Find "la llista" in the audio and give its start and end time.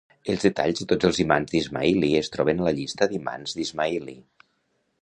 2.69-3.11